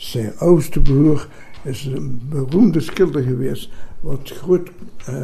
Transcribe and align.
Zijn 0.00 0.38
oudste 0.38 0.80
broer 0.80 1.28
is 1.62 1.84
een 1.84 2.20
beroemde 2.28 2.80
schilder 2.80 3.22
geweest. 3.22 3.70
Wat 4.00 4.30
groot 4.30 4.70
uh, 5.08 5.16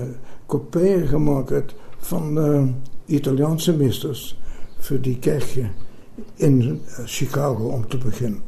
kopieën 0.46 1.06
gemaakt 1.06 1.48
heeft 1.48 1.74
van 1.98 2.74
Italiaanse 3.06 3.76
meesters. 3.76 4.38
Voor 4.78 5.00
die 5.00 5.18
kerkje 5.18 5.68
in 6.34 6.80
Chicago 7.04 7.66
om 7.66 7.88
te 7.88 7.98
beginnen. 7.98 8.40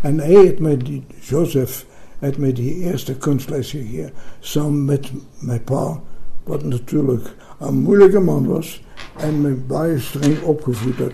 En 0.00 0.18
hij 0.18 0.34
heeft 0.34 0.58
mij 0.58 0.76
die, 0.76 1.04
Joseph, 1.20 1.86
heeft 2.18 2.38
mij 2.38 2.52
die 2.52 2.74
eerste 2.74 3.16
kunstles 3.16 3.70
gegeven. 3.70 4.12
Samen 4.40 4.84
met 4.84 5.12
mijn 5.38 5.64
pa, 5.64 6.00
wat 6.44 6.64
natuurlijk 6.64 7.34
een 7.58 7.74
moeilijke 7.74 8.20
man 8.20 8.46
was. 8.46 8.84
En 9.16 9.40
mij 9.40 9.56
baie 9.66 9.98
streng 9.98 10.42
opgevoed 10.42 10.96
had 10.96 11.12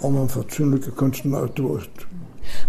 om 0.00 0.16
een 0.16 0.28
fatsoenlijke 0.28 0.92
kunstenaar 0.92 1.52
te 1.52 1.62
worden. 1.62 1.88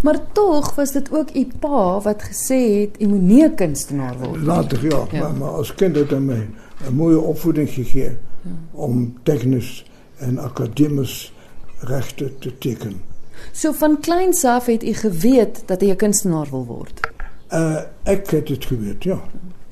Maar 0.02 0.20
toch 0.32 0.76
was 0.76 0.92
dit 0.92 1.12
ook 1.12 1.36
u 1.36 1.48
pa 1.60 2.00
wat 2.02 2.24
gesê 2.24 2.82
het 2.82 3.02
u 3.02 3.07
moet 3.07 3.21
nie 3.21 3.43
'n 3.43 3.56
kunstenaar 3.56 4.18
word 4.18 4.38
nie. 4.38 4.46
Later 4.46 4.84
ja, 4.84 5.06
ja. 5.12 5.20
Maar, 5.20 5.34
maar 5.34 5.50
as 5.50 5.74
kind 5.74 5.96
het 5.96 6.10
hy 6.10 6.18
my 6.18 6.48
'n 6.88 6.93
mooie 6.93 7.20
opvoeding 7.20 7.70
gegee 7.70 8.18
ja. 8.42 8.52
om 8.71 9.14
tegnies 9.24 9.86
en 10.18 10.40
akademies 10.40 11.34
regte 11.79 12.38
te 12.38 12.57
teken. 12.57 13.02
So 13.52 13.71
van 13.71 14.00
kleins 14.00 14.43
af 14.43 14.66
het 14.66 14.84
u 14.84 14.93
geweet 14.93 15.64
dat 15.66 15.84
u 15.84 15.86
'n 15.86 15.96
kunstenaar 15.96 16.48
wil 16.50 16.65
word. 16.65 17.00
Uh 17.50 17.79
ek 18.04 18.29
het 18.29 18.48
dit 18.48 18.65
geweet, 18.65 19.04
ja. 19.04 19.21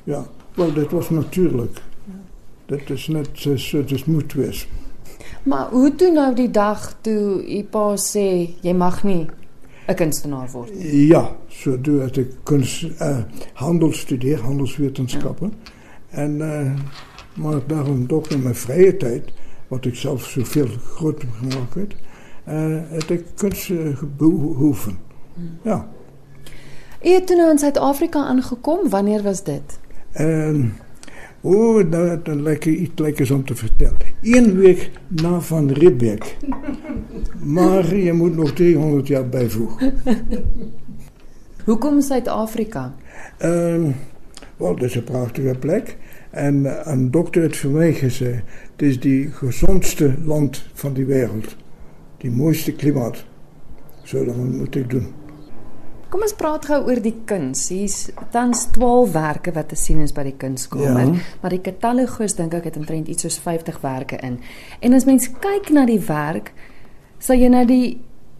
Ja, 0.04 0.26
wel 0.54 0.72
dit 0.72 0.90
was 0.90 1.10
natuurlik. 1.10 1.82
Dit 2.66 2.90
is 2.90 3.06
net 3.06 3.28
so, 3.54 3.84
dit 3.84 4.06
moet 4.06 4.32
wees. 4.32 4.68
Maar 5.42 5.68
hoe 5.70 5.94
toe 5.94 6.12
nou 6.12 6.34
die 6.34 6.50
dag 6.50 6.96
toe 7.00 7.44
u 7.58 7.62
pa 7.62 7.96
sê 7.96 8.54
jy 8.60 8.72
mag 8.72 9.02
nie 9.04 9.26
'n 9.86 9.94
kunstenaar 9.94 10.50
word? 10.50 10.70
Ja, 10.90 11.36
het 11.84 12.16
ek 12.16 12.30
kunst 12.42 12.82
uh, 12.82 13.18
handel 13.52 13.92
studeer, 13.92 14.40
handelswetenskappe. 14.40 15.44
Ja. 15.44 15.72
En 16.08 16.34
uh, 16.40 16.72
maar 17.34 17.66
daarom 17.66 18.06
toch 18.06 18.28
in 18.28 18.42
mijn 18.42 18.54
vrije 18.54 18.96
tijd, 18.96 19.32
wat 19.68 19.84
ik 19.84 19.94
zelf 19.94 20.24
zoveel 20.24 20.68
groter 20.94 21.28
gemaakt 21.40 21.74
heb, 21.74 21.94
uh, 22.48 22.80
het 22.88 23.10
ik 23.10 23.24
kunst 23.34 23.72
behoeven. 24.16 24.98
Hmm. 25.34 25.58
Ja. 25.62 25.88
U 27.04 27.08
het 27.08 27.26
toen 27.26 27.50
in 27.50 27.58
Zuid-Afrika 27.58 28.24
aangekomen. 28.24 28.90
Wanneer 28.90 29.22
was 29.22 29.42
dit? 29.42 29.78
Oh, 31.52 31.88
nou, 31.88 32.20
dan 32.22 32.42
lekker 32.42 32.72
iets 32.72 33.00
lekkers 33.00 33.30
om 33.30 33.44
te 33.44 33.54
vertellen. 33.54 33.96
Eén 34.22 34.56
week 34.56 34.90
na 35.08 35.40
Van 35.40 35.70
Ribbeck. 35.70 36.36
maar 37.42 37.96
je 37.96 38.12
moet 38.12 38.36
nog 38.36 38.52
300 38.52 39.06
jaar 39.06 39.28
bijvoegen. 39.28 39.94
Hoe 41.64 41.78
komt 41.78 42.04
Zuid-Afrika? 42.04 42.94
Uh, 43.40 43.84
Wel, 44.56 44.74
dat 44.74 44.88
is 44.88 44.94
een 44.94 45.04
prachtige 45.04 45.54
plek. 45.58 45.96
En 46.30 46.66
eh, 46.66 46.92
een 46.92 47.10
dokter 47.10 47.42
heeft 47.42 47.56
voor 47.56 47.70
mij 47.70 47.92
gezegd: 47.92 48.42
het 48.72 48.82
is 48.82 49.00
die 49.00 49.30
gezondste 49.30 50.14
land 50.24 50.64
van 50.72 50.92
die 50.92 51.04
wereld. 51.04 51.56
Die 52.16 52.30
mooiste 52.30 52.72
klimaat. 52.72 53.24
Zo, 54.02 54.24
dat 54.24 54.36
moet 54.36 54.74
ik 54.74 54.90
doen. 54.90 55.06
Kom 56.14 56.22
ons 56.22 56.36
praat 56.38 56.62
gou 56.70 56.76
oor 56.86 57.00
die 57.02 57.16
kuns. 57.26 57.64
Hier's 57.74 58.12
tans 58.30 58.68
12 58.76 59.08
werke 59.16 59.50
wat 59.56 59.72
te 59.72 59.74
sien 59.74 59.98
is 59.98 60.12
by 60.14 60.22
die 60.28 60.36
kunskamer, 60.38 61.08
ja. 61.08 61.22
maar 61.42 61.50
die 61.50 61.58
katalogus 61.58 62.36
dink 62.38 62.52
ek 62.54 62.68
het 62.68 62.76
omtrent 62.78 63.08
iets 63.10 63.26
soos 63.26 63.40
50 63.42 63.80
werke 63.82 64.20
in. 64.22 64.36
En 64.78 64.94
as 64.94 65.08
mens 65.08 65.26
kyk 65.42 65.72
na 65.74 65.82
die 65.90 65.98
werk, 66.06 66.52
sal 67.18 67.42
jy 67.42 67.48
na 67.50 67.64
die 67.66 67.96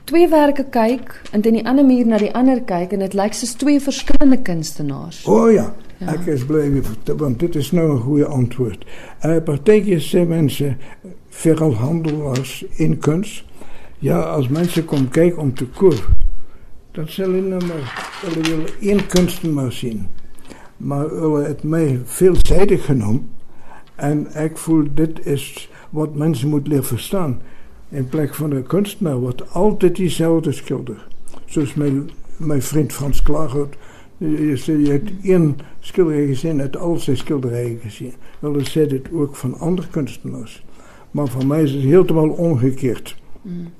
twee 0.06 0.28
werke 0.30 0.68
kyk 0.70 1.16
en 1.34 1.42
dan 1.42 1.58
die 1.58 1.64
ander 1.66 1.82
muur 1.88 2.06
na 2.12 2.22
die 2.22 2.30
ander 2.38 2.62
kyk 2.62 2.94
en 2.94 3.02
dit 3.02 3.16
lyk 3.18 3.34
soos 3.34 3.56
twee 3.58 3.82
verskillende 3.82 4.38
kunstenaars. 4.46 5.24
O 5.26 5.40
oh, 5.40 5.50
ja. 5.50 5.72
Ja. 5.98 6.14
Ek 6.14 6.30
is 6.30 6.46
bly 6.46 6.68
want 7.10 7.42
dit 7.42 7.58
is 7.58 7.72
nou 7.74 7.88
'n 7.96 8.02
goeie 8.06 8.26
antwoord. 8.38 8.86
Uh, 9.24 9.40
partykeer 9.42 9.98
sê 9.98 10.22
mense 10.22 10.76
veral 11.42 11.74
handelaars 11.82 12.62
in 12.78 13.00
kuns. 13.00 13.42
Ja, 13.98 14.20
as 14.38 14.46
mense 14.46 14.84
kom 14.84 15.08
kyk 15.10 15.38
om 15.42 15.50
te 15.54 15.66
koop, 15.66 16.06
sal 16.94 17.32
hulle 17.32 17.48
nou 17.48 17.66
maar 17.66 18.10
hulle 18.22 18.42
wil 18.48 18.64
een 18.80 19.06
kunstenaar 19.06 19.72
sien. 19.72 20.06
Maar 20.76 21.08
hulle 21.08 21.44
het 21.44 21.62
my 21.62 22.00
veelzijdig 22.04 22.84
genoem 22.84 23.30
en 23.96 24.26
ek 24.34 24.58
voel 24.58 24.86
dit 24.94 25.26
is 25.26 25.68
wat 25.90 26.14
mense 26.14 26.46
moet 26.46 26.68
leer 26.68 26.84
verstaan. 26.84 27.40
In 27.90 28.08
plek 28.08 28.34
van 28.34 28.54
'n 28.54 28.62
kunstenaar 28.62 29.16
word 29.16 29.42
altyd 29.52 29.96
dieselfde 29.96 30.52
skilder. 30.52 31.06
Soos 31.46 31.74
my 31.74 32.02
my 32.36 32.62
vriend 32.62 32.92
Frans 32.92 33.22
Klaarhout 33.22 33.76
je, 34.18 34.82
je 34.82 34.90
hebt 34.90 35.10
één 35.22 35.56
schilderij 35.80 36.26
gezien 36.26 36.60
uit 36.60 36.76
al 36.76 36.96
zijn 36.96 37.16
schilderijen 37.16 37.78
gezien. 37.78 38.12
Wel, 38.38 38.52
dat 38.52 38.66
zei 38.66 38.86
het 38.88 39.12
ook 39.12 39.36
van 39.36 39.58
andere 39.58 39.88
kunstenaars. 39.88 40.64
Maar 41.10 41.28
voor 41.28 41.46
mij 41.46 41.62
is 41.62 41.72
het 41.72 41.82
helemaal 41.82 42.28
omgekeerd. 42.28 43.16
Mm. 43.42 43.72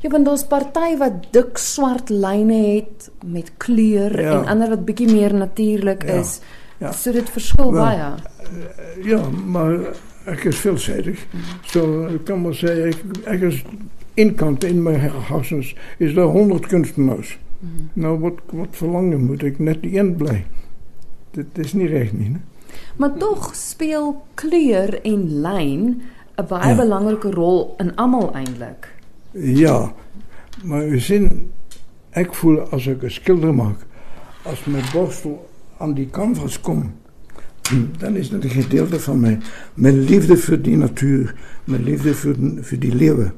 Ja, 0.00 0.10
want 0.10 0.26
daar's 0.26 0.44
party 0.44 0.96
wat 0.98 1.12
dik 1.30 1.58
swart 1.58 2.10
lyne 2.10 2.58
het 2.76 3.10
met 3.24 3.52
kleur 3.56 4.20
ja. 4.20 4.40
en 4.40 4.46
ander 4.46 4.68
wat 4.68 4.84
bietjie 4.84 5.12
meer 5.12 5.34
natuurlik 5.34 6.02
ja. 6.06 6.20
is. 6.20 6.40
Ja. 6.78 6.92
So 6.92 7.12
dit 7.12 7.30
verskil 7.30 7.70
baie. 7.72 8.08
Uh, 8.52 9.04
ja, 9.06 9.22
maar 9.46 9.78
ek 10.24 10.44
is 10.50 10.58
veelzijdig. 10.62 11.26
So 11.70 12.06
ek 12.10 12.24
kan 12.26 12.42
maar 12.42 12.58
sê 12.58 12.74
ek 12.90 13.04
ek 13.30 13.46
is 13.52 13.62
inkant 14.14 14.64
in 14.64 14.82
my 14.82 14.94
hersens 14.98 15.74
is 15.98 16.14
daar 16.14 16.32
100 16.34 16.66
kunstenaars. 16.66 17.38
Mm. 17.62 17.88
Nou, 17.92 18.18
wat, 18.18 18.42
wat 18.50 18.68
verlangen 18.70 19.24
moet 19.24 19.42
ik 19.42 19.58
net 19.58 19.78
één 19.80 20.16
blij. 20.16 20.46
Dit 21.30 21.58
is 21.58 21.72
niet 21.72 21.90
recht 21.90 22.12
niet. 22.12 22.36
Maar 22.96 23.12
toch 23.16 23.54
speelt 23.54 24.16
kleur 24.34 25.02
en 25.02 25.40
lijn 25.40 26.02
een 26.34 26.46
baie 26.46 26.68
ja. 26.68 26.76
belangrijke 26.76 27.30
rol 27.30 27.74
in 27.76 27.96
allemaal 27.96 28.34
eindelijk. 28.34 28.94
Ja, 29.32 29.94
maar 30.64 30.86
u 30.86 30.98
zin, 30.98 31.50
ik 32.12 32.34
voel 32.34 32.60
als 32.60 32.86
ik 32.86 33.02
een 33.02 33.10
schilder 33.10 33.54
maak, 33.54 33.76
als 34.42 34.64
mijn 34.64 34.84
borstel 34.92 35.48
aan 35.78 35.94
die 35.94 36.10
canvas 36.10 36.60
komt, 36.60 36.90
dan 37.98 38.16
is 38.16 38.30
dat 38.30 38.44
een 38.44 38.50
gedeelte 38.50 39.00
van 39.00 39.20
mij. 39.20 39.38
Mijn 39.74 39.98
liefde 40.00 40.36
voor 40.36 40.60
die 40.60 40.76
natuur, 40.76 41.34
mijn 41.64 41.82
liefde 41.82 42.14
voor, 42.14 42.34
voor 42.60 42.78
die 42.78 42.94
leeuwen. 42.94 43.34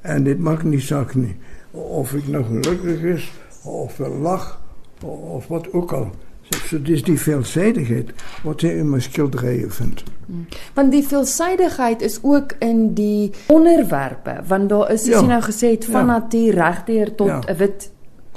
En 0.00 0.24
dit 0.24 0.38
maakt 0.38 0.62
niet 0.62 0.82
zaak 0.82 1.14
niet 1.14 1.36
of 1.70 2.14
ik 2.14 2.28
nog 2.28 2.46
gelukkig 2.46 3.02
is, 3.02 3.32
of 3.62 3.96
wel 3.96 4.16
lach, 4.16 4.60
of 5.02 5.46
wat 5.46 5.72
ook 5.72 5.92
al. 5.92 6.10
Het 6.50 6.88
is 6.88 7.02
die 7.02 7.20
veelzijdigheid 7.20 8.10
wat 8.42 8.60
je 8.60 8.76
in 8.76 8.90
mijn 8.90 9.02
schilderijen 9.02 9.70
vindt. 9.70 10.02
Hmm. 10.26 10.46
Want 10.74 10.90
die 10.92 11.02
veelzijdigheid 11.02 12.02
is 12.02 12.18
ook 12.22 12.52
in 12.58 12.94
die 12.94 13.30
onderwerpen. 13.46 14.44
Want 14.46 14.68
daar 14.68 14.90
is, 14.90 15.04
ja. 15.04 15.20
je 15.20 15.26
nou 15.26 15.42
gezegd, 15.42 15.84
van 15.84 16.06
ja. 16.06 16.26
die 16.28 17.14
tot 17.14 17.28
een 17.28 17.40
ja. 17.46 17.56
wit 17.56 17.92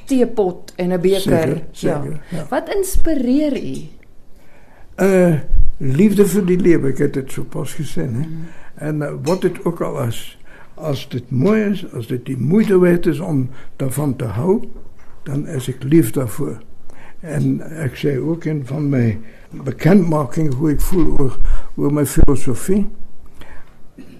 theepot 0.05 0.73
en 0.75 0.91
een 0.91 1.01
beker. 1.01 1.21
Zeker, 1.21 1.61
zeker, 1.71 2.21
ja. 2.29 2.37
Ja. 2.37 2.45
Wat 2.49 2.75
inspireert 2.75 3.63
u? 3.63 3.81
Uh, 4.97 5.39
liefde 5.77 6.27
voor 6.27 6.45
die 6.45 6.59
leven, 6.59 6.89
ik 6.89 6.97
heb 6.97 7.13
het 7.13 7.31
zo 7.31 7.43
pas 7.43 7.73
gezegd. 7.73 8.11
Hè? 8.11 8.17
Mm. 8.17 8.45
En 8.75 8.95
uh, 8.95 9.11
wat 9.23 9.43
het 9.43 9.65
ook 9.65 9.81
al 9.81 10.03
is 10.03 10.37
als 10.73 11.09
dit 11.09 11.31
mooi 11.31 11.63
is, 11.63 11.93
als 11.93 12.07
dit 12.07 12.25
die 12.25 12.37
moeite 12.37 12.79
waard 12.79 13.05
is 13.05 13.19
om 13.19 13.49
daarvan 13.75 14.15
te 14.15 14.25
houden, 14.25 14.71
dan 15.23 15.47
is 15.47 15.67
ik 15.67 15.83
lief 15.83 16.11
daarvoor. 16.11 16.57
En 17.23 17.71
ik 17.83 17.95
zei 17.95 18.19
ook 18.19 18.43
in 18.43 18.65
van 18.65 18.89
mijn 18.89 19.25
bekendmaking 19.49 20.53
hoe 20.53 20.71
ik 20.71 20.81
voel 20.81 21.11
over, 21.11 21.37
over 21.75 21.93
mijn 21.93 22.07
filosofie. 22.07 22.87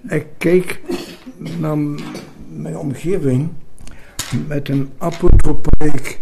Ik 0.07 0.25
kijk 0.37 0.81
naar 1.59 1.77
mijn 2.47 2.77
omgeving 2.77 3.49
met 4.47 4.69
een 4.69 4.89
apotropaïek 4.97 6.19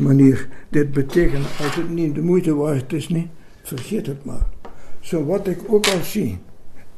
manier. 0.00 0.48
Dit 0.68 0.92
betekent, 0.92 1.44
als 1.58 1.76
het 1.76 1.90
niet 1.90 2.14
de 2.14 2.22
moeite 2.22 2.54
waard 2.54 2.92
is, 2.92 3.08
niet, 3.08 3.28
vergeet 3.62 4.06
het 4.06 4.24
maar. 4.24 4.46
Zo 5.00 5.24
wat 5.24 5.46
ik 5.48 5.58
ook 5.66 5.86
al 5.86 6.02
zie, 6.02 6.38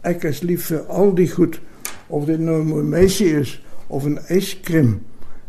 ik 0.03 0.23
is 0.23 0.41
lief 0.41 0.67
voor 0.67 0.87
al 0.87 1.15
die 1.15 1.31
goed 1.31 1.61
of 2.07 2.25
dit 2.25 2.39
nou 2.39 2.79
een 2.79 2.89
meisje 2.89 3.25
is, 3.25 3.65
of 3.87 4.05
een 4.05 4.19
ijscream, 4.19 5.03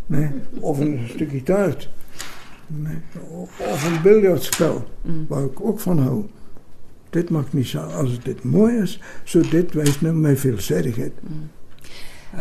nee, 0.05 0.29
of 0.59 0.79
een 0.79 0.99
stukje 1.07 1.43
taart. 1.43 1.89
Nee, 2.67 2.97
of 3.57 3.85
een 3.85 4.01
biljartspel, 4.01 4.83
mm. 5.01 5.25
waar 5.29 5.43
ik 5.43 5.61
ook 5.61 5.79
van 5.79 5.99
hou. 5.99 6.25
Dit 7.09 7.29
maakt 7.29 7.53
niet 7.53 7.67
zo. 7.67 7.79
Als 7.79 8.19
dit 8.19 8.43
mooi 8.43 8.75
is, 8.75 9.01
zo 9.23 9.41
dit 9.49 9.73
wijst 9.73 10.01
naar 10.01 10.15
mijn 10.15 10.37
veelzijdigheid. 10.37 11.11
Mm. 11.21 11.49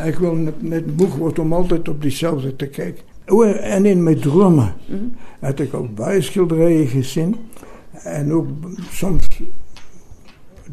Ik 0.05 0.19
wil 0.19 0.34
net, 0.34 0.62
net 0.62 0.96
moe 0.96 1.08
worden 1.08 1.43
om 1.43 1.52
altijd 1.52 1.88
op 1.88 2.02
diezelfde 2.02 2.56
te 2.56 2.67
kijken. 2.67 3.05
Oh, 3.26 3.64
en 3.64 3.87
in 3.87 4.02
mijn 4.02 4.20
dromen 4.20 4.75
mm. 4.87 5.14
had 5.40 5.61
ik 5.61 5.75
ook 5.75 5.94
bijschilderijen 5.94 6.87
gezien. 6.87 7.37
En 8.02 8.32
ook 8.32 8.49
soms 8.90 9.26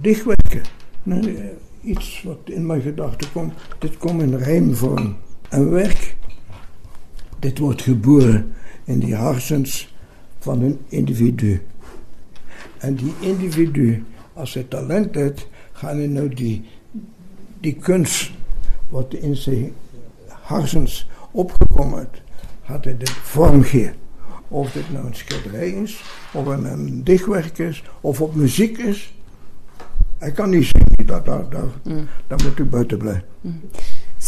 dichtwerken. 0.01 0.61
Nee, 1.03 1.38
iets 1.81 2.23
wat 2.23 2.39
in 2.44 2.65
mijn 2.65 2.81
gedachten 2.81 3.31
komt. 3.31 3.53
Dit 3.79 3.97
komt 3.97 4.21
in 4.21 4.35
rijmvorm. 4.35 5.15
Een 5.49 5.69
werk, 5.69 6.15
dit 7.39 7.59
wordt 7.59 7.81
geboren 7.81 8.53
in 8.83 9.00
die 9.00 9.15
hersens 9.15 9.95
van 10.39 10.62
een 10.62 10.80
individu. 10.88 11.62
En 12.77 12.95
die 12.95 13.13
individu, 13.19 14.03
als 14.33 14.53
hij 14.53 14.63
talent 14.63 15.15
heeft, 15.15 15.47
gaan 15.71 15.97
hij 15.97 16.07
nou 16.07 16.30
die, 16.30 16.65
die 17.59 17.75
kunst 17.75 18.31
wat 18.89 19.13
in 19.13 19.35
zijn 19.35 19.74
hersens 20.27 21.09
opgekomen 21.31 22.07
is, 22.12 22.21
gaat 22.63 22.83
hij 22.83 22.97
de 22.97 23.06
vorm 23.06 23.63
geven. 23.63 23.95
Of 24.47 24.71
dit 24.71 24.91
nou 24.91 25.06
een 25.06 25.15
schilderij 25.15 25.69
is, 25.69 26.03
of 26.33 26.45
een, 26.45 26.65
een 26.65 27.03
dichtwerk 27.03 27.57
is, 27.57 27.83
of 28.01 28.21
op 28.21 28.35
muziek 28.35 28.77
is. 28.77 29.13
Hij 30.18 30.31
kan 30.31 30.50
niet 30.50 30.65
zingen, 30.65 31.06
dat, 31.06 31.25
dat, 31.25 31.51
dat, 31.51 31.69
mm. 31.83 32.07
moet 32.27 32.59
u 32.59 32.65
buiten 32.65 32.97
blijven. 32.97 33.24
Mm. 33.41 33.62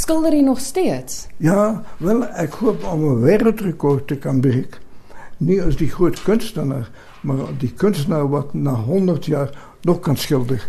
Schilder 0.05 0.31
hij 0.31 0.41
nog 0.41 0.59
steeds? 0.59 1.27
Ja, 1.37 1.83
wel, 1.97 2.21
ik 2.23 2.51
hoop 2.51 2.83
om 2.93 3.03
een 3.03 3.19
wereldrecord 3.19 4.07
te 4.07 4.17
kan 4.17 4.39
breken. 4.39 4.81
Niet 5.37 5.61
als 5.61 5.75
die 5.75 5.89
grote 5.89 6.23
kunstenaar, 6.23 6.89
maar 7.21 7.35
die 7.57 7.73
kunstenaar 7.73 8.29
wat 8.29 8.53
na 8.53 8.73
100 8.73 9.25
jaar 9.25 9.49
nog 9.81 9.99
kan 9.99 10.17
schilderen. 10.17 10.63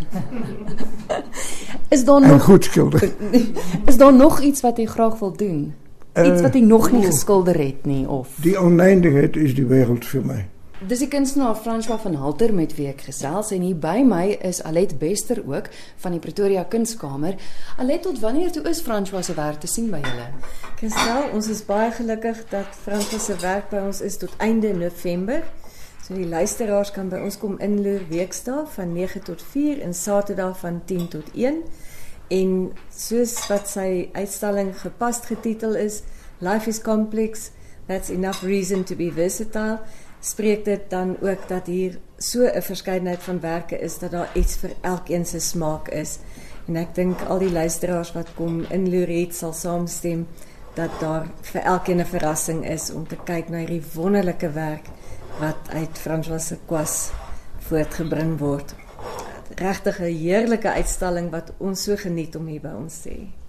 is 1.88 2.04
daar 2.04 2.22
en 2.22 2.28
nog, 2.28 2.42
goed 2.42 2.64
schilderen. 2.64 3.12
Is 3.86 3.96
daar 3.96 4.14
nog 4.14 4.40
iets 4.40 4.60
wat 4.60 4.76
hij 4.76 4.86
graag 4.86 5.18
wil 5.18 5.36
doen? 5.36 5.74
Iets 6.24 6.40
wat 6.40 6.52
hy 6.52 6.60
nog 6.60 6.92
nie 6.92 7.04
geskilder 7.04 7.58
het 7.58 7.84
nie 7.84 8.08
of 8.08 8.28
Die 8.40 8.58
oneindigheid 8.58 9.36
is 9.36 9.54
die 9.54 9.66
wêreld 9.66 10.04
vir 10.04 10.24
my. 10.24 10.46
Dis 10.84 11.00
die 11.00 11.08
kunstenaar 11.08 11.56
François 11.56 11.96
van 11.96 12.14
Halter 12.20 12.52
met 12.52 12.74
wie 12.76 12.84
ek 12.90 13.06
gesels 13.06 13.48
en 13.56 13.62
hier 13.64 13.78
by 13.80 14.02
my 14.04 14.34
is 14.44 14.58
Alet 14.68 14.90
Bester 15.00 15.38
ook 15.48 15.70
van 16.02 16.12
die 16.12 16.20
Pretoria 16.20 16.66
Kunskamer. 16.68 17.38
Alet, 17.80 18.02
tot 18.04 18.20
wanneer 18.20 18.52
toe 18.52 18.60
is 18.68 18.82
François 18.84 19.24
se 19.24 19.32
werk 19.38 19.62
te 19.62 19.70
sien 19.72 19.88
by 19.88 20.02
julle? 20.04 20.26
Kristel, 20.76 21.30
ons 21.32 21.48
is 21.48 21.64
baie 21.64 21.88
gelukkig 21.96 22.44
dat 22.52 22.76
François 22.84 23.24
se 23.24 23.38
werk 23.40 23.72
by 23.72 23.80
ons 23.88 24.02
is 24.04 24.20
tot 24.20 24.36
einde 24.36 24.74
November. 24.76 25.48
So 26.04 26.12
die 26.12 26.28
luisteraars 26.28 26.92
kan 26.92 27.08
by 27.08 27.24
ons 27.24 27.40
kom 27.40 27.56
inloer 27.56 28.04
weekdae 28.12 28.68
van 28.76 28.92
9 28.92 29.24
tot 29.32 29.40
4 29.56 29.80
en 29.80 29.96
Saterdag 29.96 30.60
van 30.60 30.82
10 30.84 31.08
tot 31.16 31.32
1 31.32 31.62
en 32.36 32.56
soos 32.92 33.38
wat 33.48 33.72
sy 33.72 34.10
uitstalling 34.12 34.76
gepas 34.84 35.24
getitel 35.24 35.72
is 35.80 36.02
Life 36.44 36.68
is 36.68 36.82
complex 36.84 37.48
that's 37.88 38.10
enough 38.10 38.42
reason 38.44 38.84
to 38.84 38.94
be 38.94 39.08
versatile 39.14 39.80
spreek 40.26 40.64
dit 40.64 40.90
dan 40.90 41.16
ook 41.22 41.48
dat 41.48 41.66
hier 41.66 41.98
so 42.18 42.46
'n 42.46 42.62
verskeidenheid 42.62 43.22
van 43.22 43.40
werke 43.40 43.78
is 43.78 43.98
dat 43.98 44.10
daar 44.10 44.30
iets 44.34 44.56
vir 44.56 44.70
elkeen 44.80 45.26
se 45.26 45.40
smaak 45.40 45.88
is 45.88 46.18
en 46.66 46.76
ek 46.76 46.94
dink 46.94 47.20
al 47.28 47.38
die 47.38 47.52
luisteraars 47.52 48.12
wat 48.12 48.34
kom 48.34 48.64
in 48.70 48.90
Loret 48.90 49.34
sal 49.34 49.52
saamstem 49.52 50.26
dat 50.74 50.90
daar 51.00 51.26
vir 51.42 51.62
elkeen 51.62 52.00
'n 52.00 52.06
verrassing 52.06 52.66
is 52.68 52.90
om 52.90 53.06
te 53.06 53.16
kyk 53.24 53.48
na 53.48 53.58
hierdie 53.58 53.84
wonderlike 53.94 54.50
werk 54.50 54.86
wat 55.40 55.68
uit 55.68 55.98
François 55.98 56.46
se 56.46 56.58
kwas 56.66 57.10
voortgebring 57.58 58.38
word 58.38 58.74
regtig 59.54 59.98
'n 60.00 60.04
heerlike 60.04 60.70
uitstalling 60.70 61.30
wat 61.30 61.52
ons 61.58 61.82
so 61.82 61.96
geniet 61.96 62.36
om 62.36 62.46
hier 62.46 62.60
by 62.60 62.74
ons 62.76 63.00
te 63.00 63.10
hê. 63.10 63.45